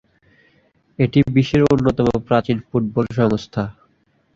এটি 0.99 1.19
বিশ্বের 1.35 1.61
অন্যতম 1.71 2.07
প্রাচীন 2.27 2.57
ফুটবল 2.67 3.05
সংস্থা। 3.17 3.63